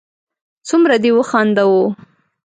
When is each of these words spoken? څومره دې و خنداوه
څومره 0.67 0.95
دې 1.03 1.11
و 1.15 1.19
خنداوه 1.29 1.85